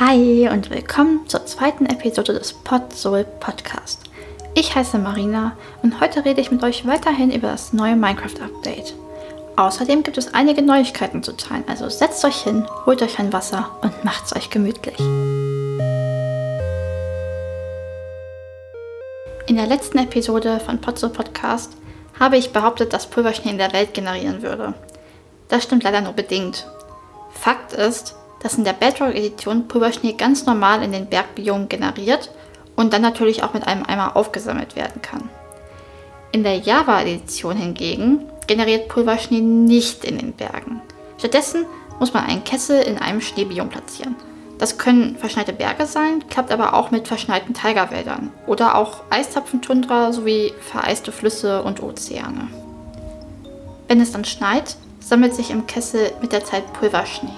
[0.00, 4.00] Hi und willkommen zur zweiten Episode des Podsoul Podcast.
[4.54, 8.94] Ich heiße Marina und heute rede ich mit euch weiterhin über das neue Minecraft Update.
[9.56, 13.76] Außerdem gibt es einige Neuigkeiten zu teilen, also setzt euch hin, holt euch ein Wasser
[13.82, 14.98] und macht's euch gemütlich.
[19.46, 21.76] In der letzten Episode von Podsoul Podcast
[22.18, 24.72] habe ich behauptet, dass Pulverschnee in der Welt generieren würde.
[25.48, 26.66] Das stimmt leider nur bedingt.
[27.30, 32.30] Fakt ist, dass in der Bedrock-Edition Pulverschnee ganz normal in den Bergbiomen generiert
[32.76, 35.30] und dann natürlich auch mit einem Eimer aufgesammelt werden kann.
[36.32, 40.80] In der Java-Edition hingegen generiert Pulverschnee nicht in den Bergen.
[41.18, 41.66] Stattdessen
[42.00, 44.16] muss man einen Kessel in einem Schneebiom platzieren.
[44.58, 50.52] Das können verschneite Berge sein, klappt aber auch mit verschneiten Tigerwäldern oder auch Eistapfentundra sowie
[50.60, 52.48] vereiste Flüsse und Ozeane.
[53.88, 57.28] Wenn es dann schneit, sammelt sich im Kessel mit der Zeit Pulverschnee.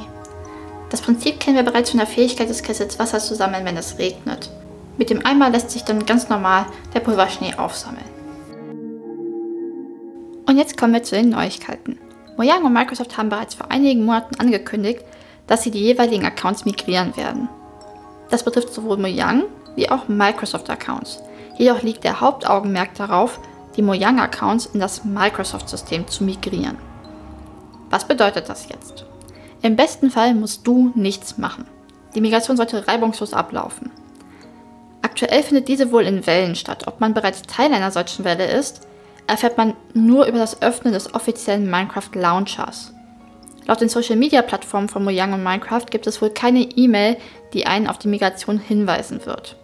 [0.95, 3.99] Das Prinzip kennen wir bereits von der Fähigkeit des Kessels Wasser zu sammeln, wenn es
[3.99, 4.49] regnet.
[4.97, 8.05] Mit dem Eimer lässt sich dann ganz normal der Pulverschnee aufsammeln.
[10.47, 11.99] Und jetzt kommen wir zu den Neuigkeiten.
[12.37, 15.01] Mojang und Microsoft haben bereits vor einigen Monaten angekündigt,
[15.49, 17.49] dass sie die jeweiligen Accounts migrieren werden.
[18.31, 21.25] Das betrifft sowohl Mojang wie auch Microsoft-Accounts.
[21.59, 23.41] Jedoch liegt der Hauptaugenmerk darauf,
[23.75, 26.79] die Mojang-Accounts in das Microsoft-System zu migrieren.
[27.91, 29.07] Was bedeutet das jetzt?
[29.65, 31.65] Im besten Fall musst du nichts machen.
[32.15, 33.91] Die Migration sollte reibungslos ablaufen.
[35.01, 36.87] Aktuell findet diese wohl in Wellen statt.
[36.87, 38.87] Ob man bereits Teil einer solchen Welle ist,
[39.27, 42.93] erfährt man nur über das Öffnen des offiziellen Minecraft Launchers.
[43.65, 47.17] Laut den Social Media Plattformen von Mojang und Minecraft gibt es wohl keine E-Mail,
[47.55, 49.57] die einen auf die Migration hinweisen wird.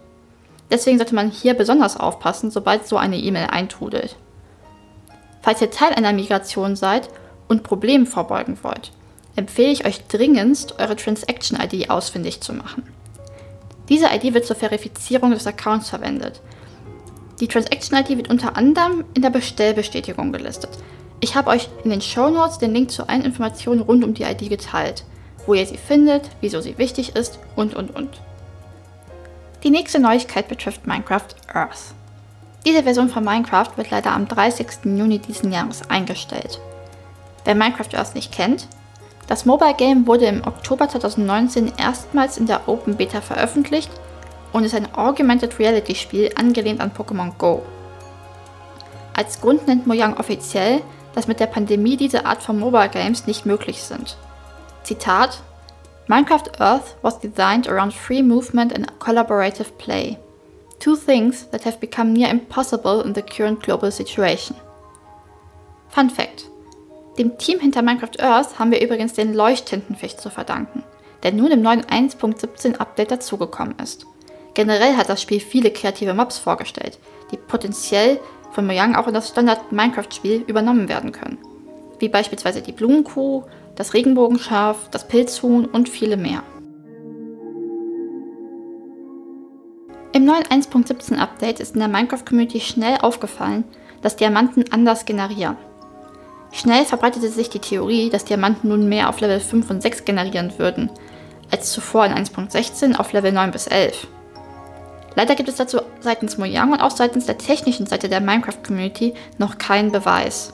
[0.71, 4.15] Deswegen sollte man hier besonders aufpassen, sobald so eine E-Mail eintrudelt.
[5.43, 7.07] Falls ihr Teil einer Migration seid
[7.47, 8.91] und Problemen vorbeugen wollt,
[9.41, 12.83] empfehle ich euch dringendst, eure Transaction-ID ausfindig zu machen.
[13.89, 16.41] Diese ID wird zur Verifizierung des Accounts verwendet.
[17.39, 20.69] Die Transaction-ID wird unter anderem in der Bestellbestätigung gelistet.
[21.21, 24.23] Ich habe euch in den Show Notes den Link zu allen Informationen rund um die
[24.23, 25.03] ID geteilt,
[25.47, 28.21] wo ihr sie findet, wieso sie wichtig ist und und und.
[29.63, 31.95] Die nächste Neuigkeit betrifft Minecraft Earth.
[32.63, 34.67] Diese Version von Minecraft wird leider am 30.
[34.85, 36.59] Juni diesen Jahres eingestellt.
[37.43, 38.67] Wer Minecraft Earth nicht kennt,
[39.31, 43.89] das Mobile Game wurde im Oktober 2019 erstmals in der Open Beta veröffentlicht
[44.51, 47.61] und ist ein Augmented Reality Spiel angelehnt an Pokémon Go.
[49.13, 50.81] Als Grund nennt Mojang offiziell,
[51.15, 54.17] dass mit der Pandemie diese Art von Mobile Games nicht möglich sind.
[54.83, 55.41] Zitat
[56.07, 60.17] Minecraft Earth was designed around free movement and collaborative play.
[60.81, 64.57] Two things that have become near impossible in the current global situation.
[65.87, 66.50] Fun Fact
[67.17, 70.83] dem Team hinter Minecraft Earth haben wir übrigens den Leuchttintenfisch zu verdanken,
[71.23, 74.05] der nun im neuen 1.17 Update dazugekommen ist.
[74.53, 76.99] Generell hat das Spiel viele kreative Mobs vorgestellt,
[77.31, 78.19] die potenziell
[78.51, 81.37] von Mojang auch in das Standard Minecraft-Spiel übernommen werden können.
[81.99, 83.43] Wie beispielsweise die Blumenkuh,
[83.75, 86.43] das Regenbogenschaf, das Pilzhuhn und viele mehr.
[90.13, 93.63] Im neuen 1.17 Update ist in der Minecraft-Community schnell aufgefallen,
[94.01, 95.55] dass Diamanten anders generieren.
[96.51, 100.53] Schnell verbreitete sich die Theorie, dass Diamanten nun mehr auf Level 5 und 6 generieren
[100.57, 100.89] würden,
[101.49, 104.07] als zuvor in 1.16 auf Level 9 bis 11.
[105.15, 109.57] Leider gibt es dazu seitens Mojang und auch seitens der technischen Seite der Minecraft-Community noch
[109.57, 110.53] keinen Beweis.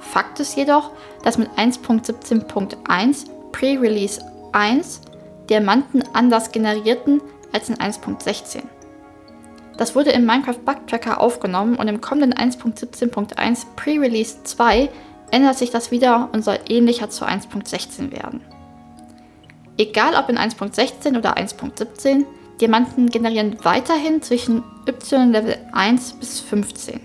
[0.00, 0.90] Fakt ist jedoch,
[1.22, 4.20] dass mit 1.17.1 Pre-Release
[4.52, 5.00] 1
[5.48, 7.20] Diamanten anders generierten
[7.52, 8.62] als in 1.16.
[9.78, 14.90] Das wurde im Minecraft Bug Tracker aufgenommen und im kommenden 1.17.1 Pre-Release 2
[15.30, 18.40] ändert sich das wieder und soll ähnlicher zu 1.16 werden.
[19.76, 22.24] Egal ob in 1.16 oder 1.17,
[22.60, 27.00] Diamanten generieren weiterhin zwischen Y-Level 1 bis 15.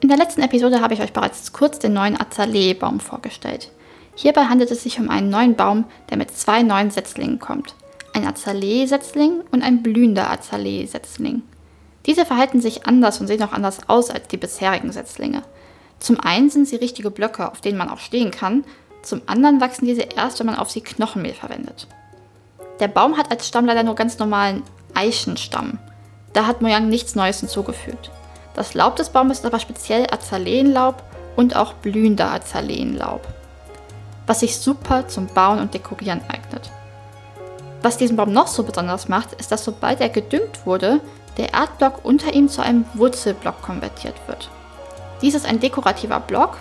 [0.00, 3.70] In der letzten Episode habe ich euch bereits kurz den neuen Azalee-Baum vorgestellt.
[4.14, 7.74] Hierbei handelt es sich um einen neuen Baum, der mit zwei neuen Setzlingen kommt.
[8.12, 11.42] Ein Azalee-Setzling und ein blühender Azalee-Setzling.
[12.06, 15.42] Diese verhalten sich anders und sehen auch anders aus als die bisherigen Setzlinge.
[15.98, 18.64] Zum einen sind sie richtige Blöcke, auf denen man auch stehen kann,
[19.02, 21.86] zum anderen wachsen diese erst, wenn man auf sie Knochenmehl verwendet.
[22.80, 24.62] Der Baum hat als Stamm leider nur ganz normalen
[24.94, 25.78] Eichenstamm.
[26.32, 28.10] Da hat Mojang nichts Neues hinzugefügt.
[28.54, 31.02] Das Laub des Baumes ist aber speziell Azaleenlaub
[31.36, 33.26] und auch blühender Azaleenlaub,
[34.26, 36.70] was sich super zum Bauen und Dekorieren eignet.
[37.82, 41.00] Was diesen Baum noch so besonders macht, ist, dass sobald er gedüngt wurde,
[41.40, 44.50] der Erdblock unter ihm zu einem Wurzelblock konvertiert wird.
[45.22, 46.58] Dies ist ein dekorativer Block,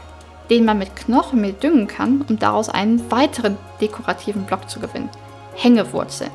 [0.49, 5.09] den man mit Knochenmehl düngen kann, um daraus einen weiteren dekorativen Block zu gewinnen.
[5.53, 6.31] Hängewurzeln.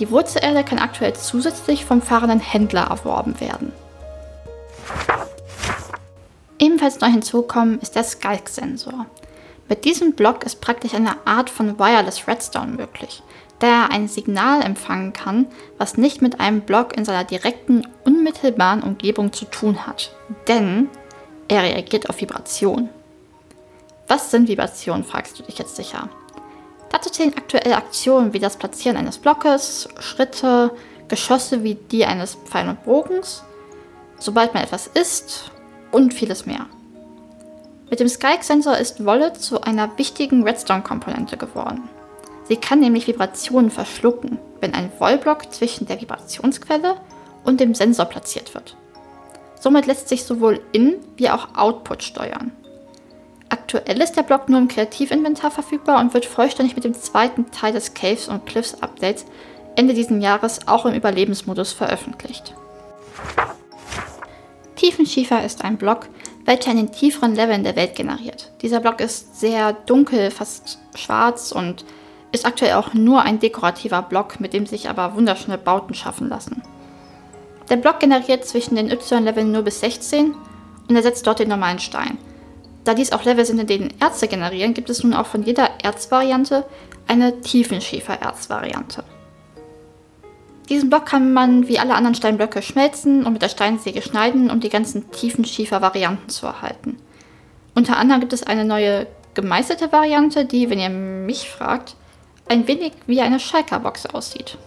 [0.00, 3.72] Die Wurzelerde kann aktuell zusätzlich vom fahrenden Händler erworben werden.
[6.58, 9.04] Ebenfalls neu hinzugekommen ist der Skulk-Sensor.
[9.68, 13.22] Mit diesem Block ist praktisch eine Art von Wireless Redstone möglich,
[13.58, 15.46] da er ein Signal empfangen kann,
[15.78, 20.14] was nicht mit einem Block in seiner direkten, unmittelbaren Umgebung zu tun hat.
[20.48, 20.88] Denn
[21.48, 22.88] er reagiert auf Vibration.
[24.08, 26.08] Was sind Vibrationen, fragst du dich jetzt sicher.
[26.90, 30.70] Dazu zählen aktuelle Aktionen wie das Platzieren eines Blockes, Schritte,
[31.08, 33.42] Geschosse wie die eines Pfeil und Bogens,
[34.18, 35.50] sobald man etwas isst
[35.90, 36.66] und vieles mehr.
[37.90, 41.88] Mit dem Skyke-Sensor ist Wolle zu einer wichtigen Redstone-Komponente geworden.
[42.48, 46.96] Sie kann nämlich Vibrationen verschlucken, wenn ein Wollblock zwischen der Vibrationsquelle
[47.44, 48.76] und dem Sensor platziert wird.
[49.58, 52.52] Somit lässt sich sowohl In- wie auch Output steuern.
[53.48, 57.72] Aktuell ist der Block nur im Kreativinventar verfügbar und wird vollständig mit dem zweiten Teil
[57.72, 59.24] des Caves und Cliffs Updates
[59.76, 62.54] Ende dieses Jahres auch im Überlebensmodus veröffentlicht.
[64.76, 66.08] Tiefenschiefer ist ein Block,
[66.44, 68.52] welcher in den tieferen Leveln der Welt generiert.
[68.60, 71.84] Dieser Block ist sehr dunkel, fast schwarz und
[72.34, 76.62] ist aktuell auch nur ein dekorativer Block, mit dem sich aber wunderschöne Bauten schaffen lassen.
[77.70, 80.34] Der Block generiert zwischen den Y-Leveln 0 bis 16
[80.88, 82.18] und ersetzt dort den normalen Stein.
[82.84, 85.70] Da dies auch Level sind, in denen Erze generieren, gibt es nun auch von jeder
[85.82, 86.66] Erzvariante
[87.08, 89.04] eine Tiefenschiefer-Erzvariante.
[90.68, 94.60] Diesen Block kann man wie alle anderen Steinblöcke schmelzen und mit der Steinsäge schneiden, um
[94.60, 96.98] die ganzen Tiefenschiefer-Varianten zu erhalten.
[97.74, 101.96] Unter anderem gibt es eine neue gemeißelte Variante, die, wenn ihr mich fragt,
[102.48, 104.58] ein wenig wie eine Schalker-Box aussieht.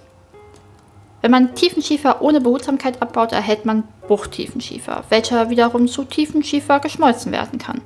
[1.22, 7.60] Wenn man Tiefenschiefer ohne Behutsamkeit abbaut, erhält man Bruchtiefenschiefer, welcher wiederum zu Tiefenschiefer geschmolzen werden
[7.60, 7.82] kann.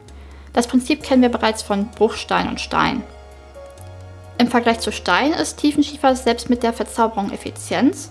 [0.54, 3.04] Das Prinzip kennen wir bereits von Bruchstein und Stein.
[4.38, 8.10] Im Vergleich zu Stein ist Tiefenschiefer selbst mit der Verzauberung Effizienz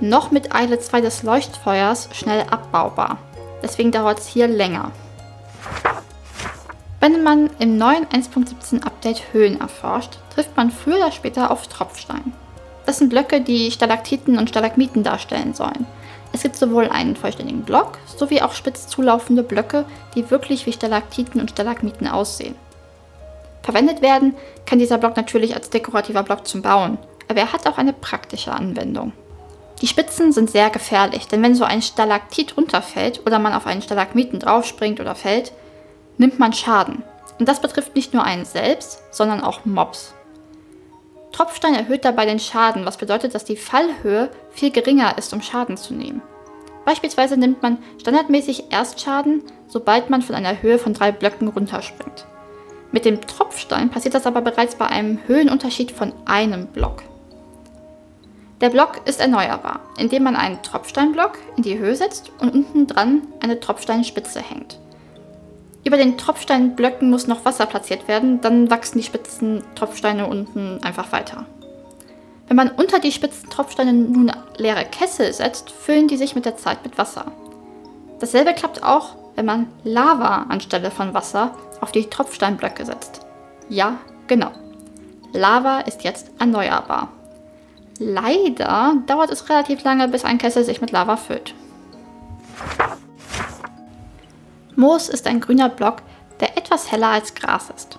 [0.00, 3.18] noch mit Eile 2 des Leuchtfeuers schnell abbaubar.
[3.62, 4.92] Deswegen dauert es hier länger.
[7.00, 12.34] Wenn man im neuen 1.17 Update Höhen erforscht, trifft man früher oder später auf Tropfstein.
[12.84, 15.86] Das sind Blöcke, die Stalaktiten und Stalagmiten darstellen sollen.
[16.32, 21.40] Es gibt sowohl einen vollständigen Block sowie auch spitz zulaufende Blöcke, die wirklich wie Stalaktiten
[21.40, 22.54] und Stalagmiten aussehen.
[23.62, 24.34] Verwendet werden
[24.66, 26.98] kann dieser Block natürlich als dekorativer Block zum Bauen,
[27.28, 29.12] aber er hat auch eine praktische Anwendung.
[29.80, 33.82] Die Spitzen sind sehr gefährlich, denn wenn so ein Stalaktit runterfällt oder man auf einen
[33.82, 35.52] Stalagmiten draufspringt oder fällt,
[36.18, 37.02] nimmt man Schaden.
[37.38, 40.14] Und das betrifft nicht nur einen selbst, sondern auch Mobs.
[41.36, 45.76] Tropfstein erhöht dabei den Schaden, was bedeutet, dass die Fallhöhe viel geringer ist, um Schaden
[45.76, 46.22] zu nehmen.
[46.86, 52.24] Beispielsweise nimmt man standardmäßig erst Schaden, sobald man von einer Höhe von drei Blöcken runterspringt.
[52.90, 57.02] Mit dem Tropfstein passiert das aber bereits bei einem Höhenunterschied von einem Block.
[58.62, 63.28] Der Block ist erneuerbar, indem man einen Tropfsteinblock in die Höhe setzt und unten dran
[63.40, 64.78] eine Tropfsteinspitze hängt.
[65.86, 71.12] Über den Tropfsteinblöcken muss noch Wasser platziert werden, dann wachsen die spitzen Tropfsteine unten einfach
[71.12, 71.46] weiter.
[72.48, 76.56] Wenn man unter die spitzen Tropfsteine nun leere Kessel setzt, füllen die sich mit der
[76.56, 77.26] Zeit mit Wasser.
[78.18, 83.20] Dasselbe klappt auch, wenn man Lava anstelle von Wasser auf die Tropfsteinblöcke setzt.
[83.68, 84.50] Ja, genau.
[85.32, 87.12] Lava ist jetzt erneuerbar.
[88.00, 91.54] Leider dauert es relativ lange, bis ein Kessel sich mit Lava füllt.
[94.76, 96.02] Moos ist ein grüner Block,
[96.38, 97.98] der etwas heller als Gras ist.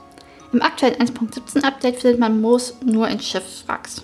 [0.53, 4.03] Im aktuellen 1.17 Update findet man Moos nur in Schiffswracks.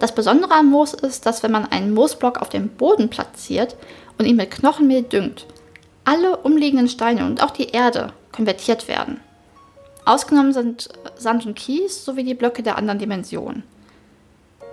[0.00, 3.76] Das Besondere an Moos ist, dass wenn man einen Moosblock auf dem Boden platziert
[4.18, 5.46] und ihn mit Knochenmehl düngt,
[6.04, 9.20] alle umliegenden Steine und auch die Erde konvertiert werden.
[10.04, 13.62] Ausgenommen sind Sand und Kies sowie die Blöcke der anderen Dimensionen.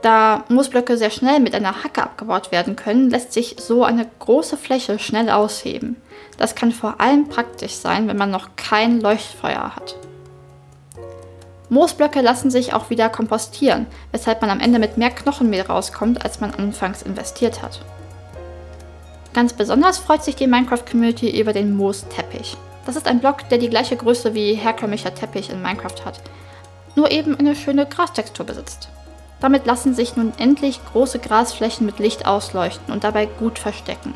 [0.01, 4.55] Da Moosblöcke sehr schnell mit einer Hacke abgebaut werden können, lässt sich so eine große
[4.55, 5.97] Fläche schnell ausheben.
[6.37, 9.97] Das kann vor allem praktisch sein, wenn man noch kein Leuchtfeuer hat.
[11.69, 16.39] Moosblöcke lassen sich auch wieder kompostieren, weshalb man am Ende mit mehr Knochenmehl rauskommt, als
[16.39, 17.81] man anfangs investiert hat.
[19.33, 22.57] Ganz besonders freut sich die Minecraft-Community über den Moosteppich.
[22.85, 26.21] Das ist ein Block, der die gleiche Größe wie herkömmlicher Teppich in Minecraft hat,
[26.95, 28.89] nur eben eine schöne Grastextur besitzt.
[29.41, 34.13] Damit lassen sich nun endlich große Grasflächen mit Licht ausleuchten und dabei gut verstecken.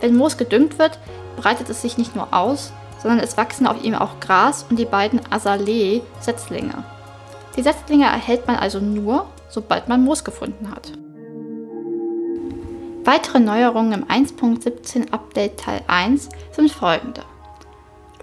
[0.00, 0.98] Wenn Moos gedüngt wird,
[1.36, 4.84] breitet es sich nicht nur aus, sondern es wachsen auf ihm auch Gras und die
[4.84, 6.84] beiden Azalee-Setzlinge.
[7.56, 10.92] Die Setzlinge erhält man also nur, sobald man Moos gefunden hat.
[13.04, 17.22] Weitere Neuerungen im 1.17 Update Teil 1 sind folgende.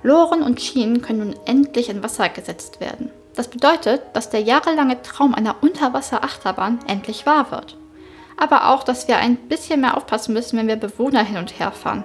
[0.04, 3.10] Loren und Schienen können nun endlich in Wasser gesetzt werden.
[3.36, 7.78] Das bedeutet, dass der jahrelange Traum einer Unterwasser-Achterbahn endlich wahr wird.
[8.38, 11.72] Aber auch, dass wir ein bisschen mehr aufpassen müssen, wenn wir Bewohner hin und her
[11.72, 12.04] fahren.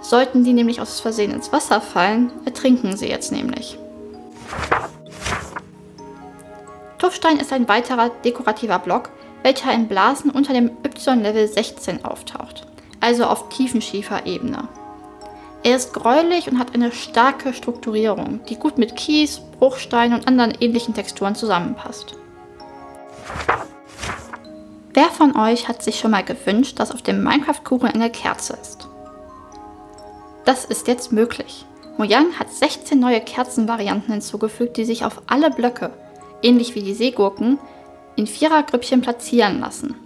[0.00, 3.78] Sollten die nämlich aus Versehen ins Wasser fallen, ertrinken sie jetzt nämlich.
[6.98, 9.10] Tuffstein ist ein weiterer dekorativer Block,
[9.42, 12.66] welcher in Blasen unter dem Y-Level 16 auftaucht,
[13.00, 14.68] also auf Tiefenschieferebene.
[15.62, 20.52] Er ist gräulich und hat eine starke Strukturierung, die gut mit Kies, Bruchstein und anderen
[20.60, 22.16] ähnlichen Texturen zusammenpasst.
[24.92, 28.86] Wer von euch hat sich schon mal gewünscht, dass auf dem Minecraft-Kuchen eine Kerze ist?
[30.44, 31.64] Das ist jetzt möglich.
[31.96, 35.92] Mojang hat 16 neue Kerzenvarianten hinzugefügt, die sich auf alle Blöcke,
[36.42, 37.58] ähnlich wie die Seegurken,
[38.16, 39.96] in Vierergrüppchen platzieren lassen.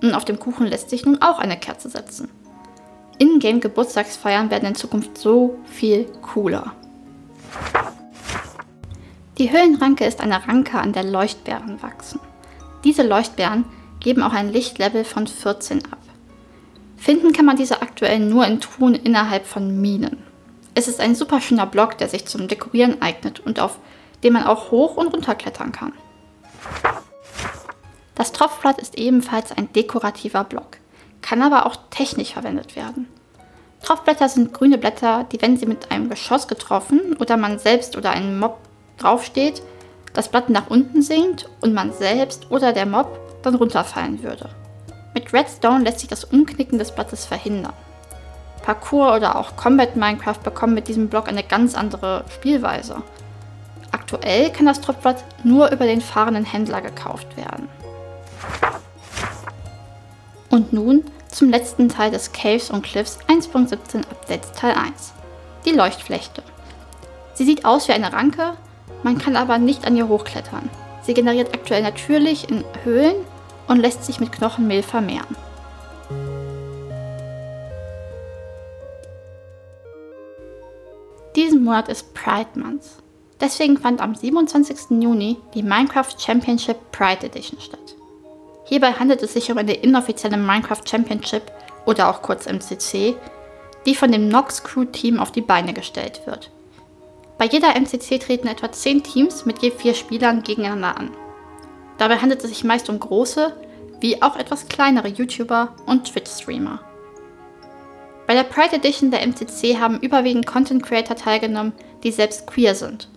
[0.00, 2.28] Und auf dem Kuchen lässt sich nun auch eine Kerze setzen.
[3.18, 6.72] Ingame-Geburtstagsfeiern werden in Zukunft so viel cooler.
[9.38, 12.20] Die Höhlenranke ist eine Ranke, an der Leuchtbeeren wachsen.
[12.84, 13.64] Diese Leuchtbeeren
[14.00, 15.98] geben auch ein Lichtlevel von 14 ab.
[16.96, 20.18] Finden kann man diese aktuell nur in Truhen innerhalb von Minen.
[20.74, 23.78] Es ist ein super schöner Block, der sich zum Dekorieren eignet und auf
[24.24, 25.92] dem man auch hoch und runter klettern kann.
[28.14, 30.78] Das Tropfblatt ist ebenfalls ein dekorativer Block
[31.28, 33.06] kann aber auch technisch verwendet werden.
[33.82, 38.10] Tropfblätter sind grüne Blätter, die, wenn sie mit einem Geschoss getroffen oder man selbst oder
[38.10, 38.58] ein Mob
[38.98, 39.62] draufsteht,
[40.12, 44.50] das Blatt nach unten sinkt und man selbst oder der Mob dann runterfallen würde.
[45.14, 47.72] Mit Redstone lässt sich das Umknicken des Blattes verhindern.
[48.62, 53.02] Parkour oder auch Combat Minecraft bekommen mit diesem Block eine ganz andere Spielweise.
[53.92, 57.68] Aktuell kann das Tropfblatt nur über den fahrenden Händler gekauft werden.
[60.50, 65.12] Und nun zum letzten Teil des Caves und Cliffs 1.17 Updates Teil 1.
[65.64, 66.42] Die Leuchtflechte.
[67.34, 68.54] Sie sieht aus wie eine Ranke,
[69.02, 70.68] man kann aber nicht an ihr hochklettern.
[71.02, 73.16] Sie generiert aktuell natürlich in Höhlen
[73.66, 75.36] und lässt sich mit Knochenmehl vermehren.
[81.36, 82.84] Diesen Monat ist Pride Month.
[83.40, 85.00] Deswegen fand am 27.
[85.00, 87.94] Juni die Minecraft Championship Pride Edition statt.
[88.64, 91.42] Hierbei handelt es sich um eine inoffizielle Minecraft Championship
[91.86, 93.16] oder auch kurz MCC,
[93.86, 96.50] die von dem Nox Crew Team auf die Beine gestellt wird.
[97.38, 101.10] Bei jeder MCC treten etwa 10 Teams mit je 4 Spielern gegeneinander an.
[101.96, 103.54] Dabei handelt es sich meist um große,
[104.00, 106.80] wie auch etwas kleinere YouTuber und Twitch-Streamer.
[108.26, 113.08] Bei der Pride Edition der MCC haben überwiegend Content Creator teilgenommen, die selbst queer sind.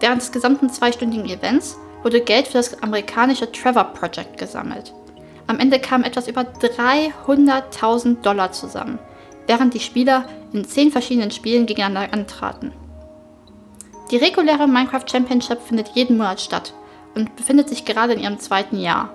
[0.00, 4.92] Während des gesamten zweistündigen Events wurde Geld für das amerikanische Trevor Project gesammelt.
[5.46, 8.98] Am Ende kamen etwas über 300.000 Dollar zusammen,
[9.46, 12.72] während die Spieler in zehn verschiedenen Spielen gegeneinander antraten.
[14.10, 16.72] Die reguläre Minecraft Championship findet jeden Monat statt
[17.14, 19.10] und befindet sich gerade in ihrem zweiten Jahr.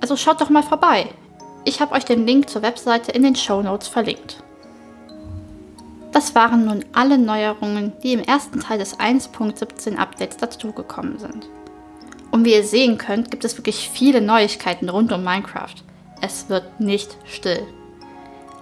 [0.00, 1.08] Also schaut doch mal vorbei.
[1.64, 4.42] Ich habe euch den Link zur Webseite in den Show Notes verlinkt.
[6.12, 11.48] Das waren nun alle Neuerungen, die im ersten Teil des 1.17 Updates dazugekommen sind.
[12.30, 15.74] Und wie ihr sehen könnt, gibt es wirklich viele Neuigkeiten rund um Minecraft.
[16.22, 17.66] Es wird nicht still.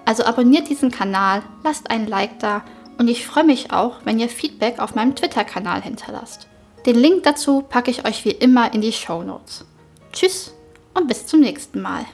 [0.04, 2.62] Also abonniert diesen Kanal, lasst ein Like da
[2.98, 6.46] und ich freue mich auch, wenn ihr Feedback auf meinem Twitter-Kanal hinterlasst.
[6.86, 9.64] Den Link dazu packe ich euch wie immer in die Show Notes.
[10.12, 10.54] Tschüss
[10.94, 12.04] und bis zum nächsten Mal.